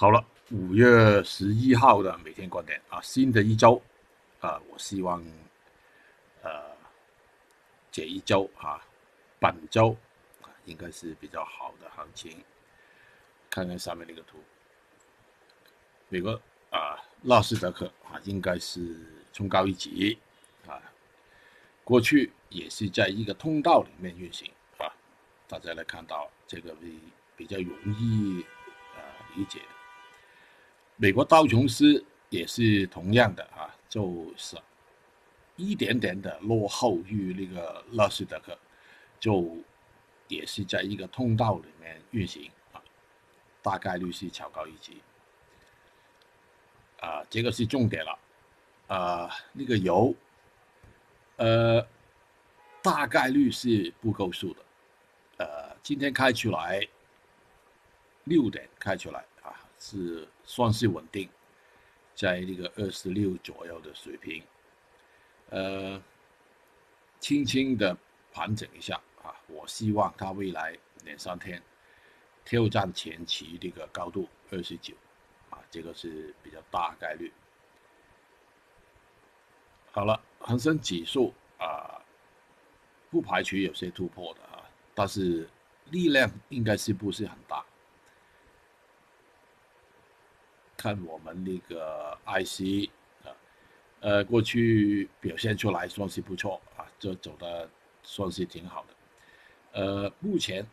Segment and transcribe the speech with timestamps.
[0.00, 3.82] 好了，五月十一号的每天观点啊，新的一周
[4.40, 5.22] 啊，我希望
[6.42, 6.50] 呃
[7.92, 8.82] 这一周啊，
[9.38, 9.94] 本周
[10.40, 12.42] 啊应该是比较好的行情。
[13.50, 14.38] 看看上面那个图，
[16.08, 16.30] 美国
[16.70, 18.96] 啊纳斯达克啊应该是
[19.34, 20.18] 冲高一级
[20.66, 20.80] 啊，
[21.84, 24.90] 过去也是在一个通道里面运行啊，
[25.46, 26.98] 大家来看到这个比
[27.36, 28.42] 比较容易
[28.96, 29.04] 啊
[29.36, 29.60] 理解。
[31.02, 34.54] 美国道琼斯也是同样的啊，就是
[35.56, 38.56] 一点点的落后于那个纳斯达克，
[39.18, 39.56] 就
[40.28, 42.82] 也是在一个通道里面运行啊，
[43.62, 45.00] 大概率是超高一级
[47.00, 48.18] 啊，这个是重点了
[48.88, 50.14] 啊，那个油
[51.36, 51.82] 呃
[52.82, 54.62] 大概率是不够数的，
[55.38, 56.86] 呃，今天开出来
[58.24, 59.24] 六点开出来。
[59.80, 61.28] 是算是稳定，
[62.14, 64.44] 在这个二十六左右的水平，
[65.48, 66.00] 呃，
[67.18, 67.96] 轻轻的
[68.30, 71.60] 盘整一下啊，我希望它未来两三天
[72.44, 74.94] 挑战前期这个高度二十九，
[75.48, 77.32] 啊，这个是比较大概率。
[79.92, 82.00] 好了，恒生指数啊，
[83.10, 84.62] 不排除有些突破的啊，
[84.94, 85.48] 但是
[85.86, 87.64] 力量应该是不是很大。
[90.80, 92.88] 看我们那个 IC
[93.22, 93.28] 啊，
[94.00, 97.68] 呃，过去表现出来算是不错啊，就走的
[98.02, 98.94] 算是挺好的。
[99.72, 100.66] 呃，目前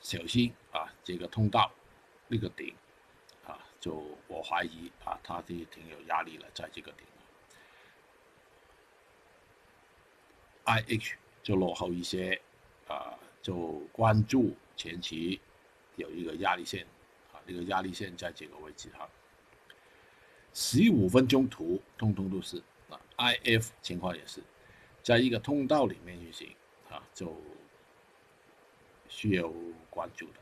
[0.00, 1.70] 小心啊，这个通道
[2.28, 2.74] 那个顶
[3.46, 7.06] 啊，就我怀疑啊，它是挺有压力了，在这个顶。
[10.64, 12.40] IH 就落后一些
[12.88, 15.38] 啊，就关注前期
[15.96, 16.86] 有一个压力线。
[17.46, 19.08] 这个压力线在这个位置哈，
[20.52, 24.42] 十五分钟图通通都是啊，IF 情况也是，
[25.02, 26.54] 在一个通道里面运行
[26.90, 27.36] 啊，就
[29.08, 29.52] 需要
[29.90, 30.40] 关注的，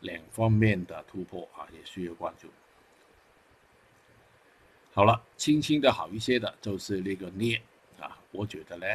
[0.00, 2.48] 两方面的突破啊，也需要关注。
[4.94, 7.60] 好了，轻轻的好一些的就是那个镍
[8.00, 8.86] 啊，我觉得呢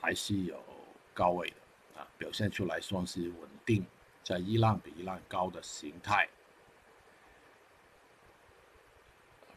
[0.00, 0.62] 还是有
[1.14, 3.84] 高位的啊，表现出来算是稳定。
[4.22, 6.28] 在一浪比一浪高的形态，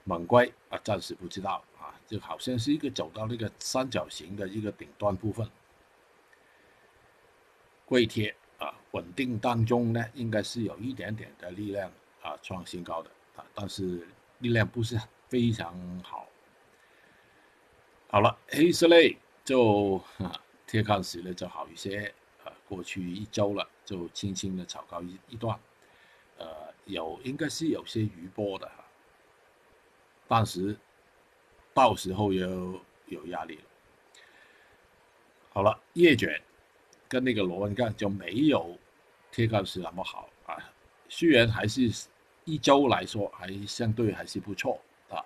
[0.04, 5.50] 猛龟啊，暂时不知道啊，就好像是一个走到那个三角形的一个顶端部分，
[7.86, 14.08] 硅贴啊，稳定当中呢，应该是有一点点的力量啊，创新高的啊，但是
[14.40, 15.00] 力量不是
[15.30, 16.28] 非常好。
[18.08, 22.52] 好了，黑色类就啊 贴看时呢就好一些啊。
[22.68, 25.58] 过去一周了，就轻轻的炒高一一段，
[26.38, 28.84] 呃，有应该是有些余波的哈，
[30.28, 30.76] 但是
[31.74, 33.64] 到时候有有压力了。
[35.54, 36.42] 好了，叶卷
[37.08, 38.78] 跟那个螺纹钢就没有
[39.32, 40.58] 贴钢石那么好啊，
[41.08, 41.90] 虽然还是
[42.44, 45.24] 一周来说还相对还是不错啊，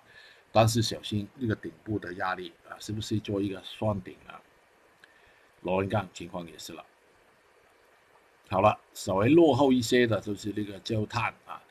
[0.52, 4.40] 但是小心那个顶部的压力啊，是不是做一个双顶啊？
[5.62, 6.84] 螺纹钢情况也是了。
[8.50, 11.62] 好了，稍微落后一些的就是那个焦炭啊，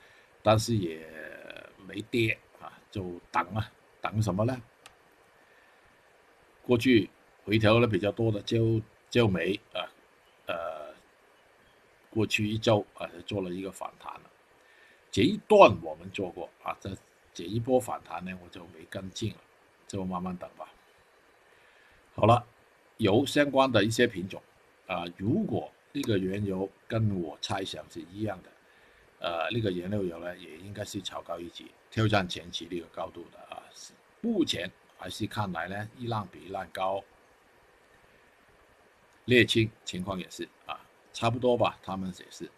[0.42, 1.06] 但是也
[1.86, 3.70] 没跌啊，就等啊，
[4.00, 4.62] 等什么呢？
[6.66, 7.10] 过去
[7.44, 8.58] 回调的比较多的焦
[9.10, 9.84] 焦煤啊，
[10.46, 10.94] 呃，
[12.10, 14.14] 过去一周啊做了一个反弹，
[15.12, 16.96] 这一段我们做过啊，这
[17.34, 19.40] 这一波反弹呢我就没跟进了，
[19.86, 20.66] 就慢慢等吧。
[22.16, 22.46] 好了，
[22.96, 24.42] 油相关的一些品种
[24.88, 28.50] 啊，如果那个原油跟我猜想是一样的，
[29.20, 33.64] 呃，那个原料油呢也应该是炒高一级，挑战前期那个高度的啊。
[34.22, 37.04] 目前还是看来呢，一浪比一浪高。
[39.26, 40.80] 沥青情况也是啊，
[41.14, 42.50] 差不多吧，他们也是，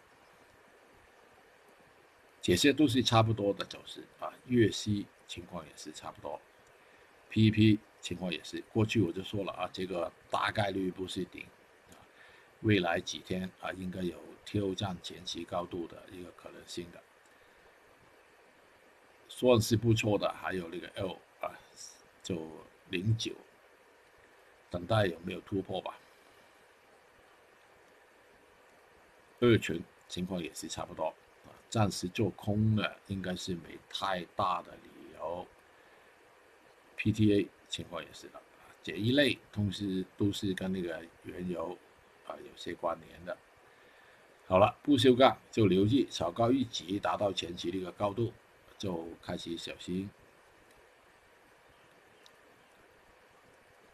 [2.42, 4.34] 这些都是差不多的走势啊。
[4.48, 6.40] 粤西情况也是差不多
[7.30, 11.46] ，PP 情况也是，过去我就说了啊，这个大概率不是顶。
[12.62, 17.02] 未来几天啊，应该有挑战前期高度的一个可能性的，
[19.28, 20.32] 算是不错的。
[20.34, 21.58] 还有那个 L 啊，
[22.22, 22.48] 就
[22.90, 23.34] 零九，
[24.70, 25.98] 等待有没有突破吧。
[29.40, 31.08] 二群情况也是差不多
[31.46, 35.48] 啊，暂时做空的应该是没太大的理由。
[36.96, 38.40] PTA 情况也是的，
[38.84, 41.76] 这一类同时都是跟那个原油。
[42.32, 43.38] 啊，有些关联的。
[44.48, 48.34] 好了，不锈钢就留意炒高一级达到前期的一个高度，
[48.78, 50.10] 就开始小心。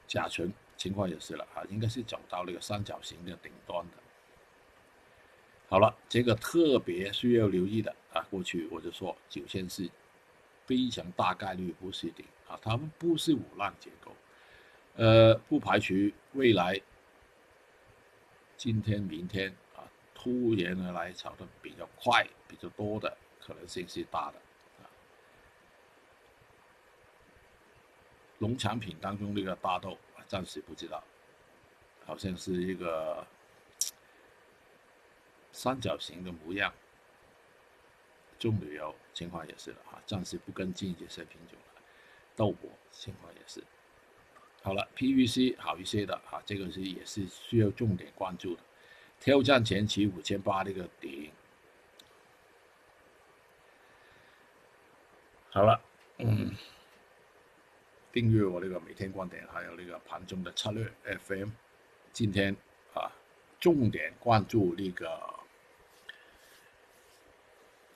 [0.07, 3.93] 甲醇情况也是了啊，应该是走到那个三角形的顶端的。
[5.69, 9.89] 好了，这个特别需要留意的啊，过去我就说九线是
[10.65, 14.15] 非常大概率不是顶啊，它们不是五浪结构，
[14.95, 15.93] 呃，不排除
[16.33, 16.81] 未来
[18.57, 24.37] 今天、明天啊突然而来炒的比较快、比较多的可能性是大的
[24.83, 24.89] 啊。
[28.39, 31.03] 农产品当中那个大豆，暂时不知道，
[32.05, 33.25] 好像是一个。
[35.53, 36.71] 三角形的模样，
[38.37, 41.81] 中旅游情况也是了哈，暂时不跟进这些品种了。
[42.35, 43.63] 豆粕情况也是。
[44.67, 48.59] 好了，PVC 好一些的哈，这个是也是需要重点关注的。
[49.17, 51.31] 挑战前期五千八这个顶。
[55.51, 55.79] 好了，
[56.17, 56.53] 嗯，
[58.11, 60.91] 订阅我那个每天观点，还有那个盘中的策略
[61.25, 61.51] FM。
[62.11, 62.53] 今天
[62.93, 63.09] 啊，
[63.61, 65.33] 重点关注那个。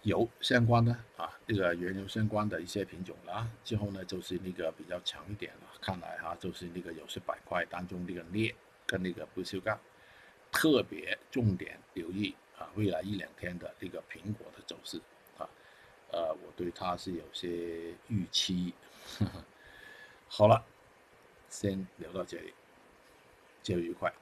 [0.04, 3.48] 油相关的啊，这个原油相关的一些品种了。
[3.64, 8.56] 之后呢，就是那个比较强一点了，看来哈，就是那个有些板块当中那个镍
[8.86, 9.78] 跟那个不锈钢，
[10.52, 15.00] 特别重点留意啊，未来一两天的那个苹果的走势
[15.38, 15.50] 啊，
[16.12, 18.74] 呃，我对它是有些预期。
[20.30, 20.64] 好了，
[21.50, 22.54] 先聊到这里，
[23.62, 24.14] 节日愉快。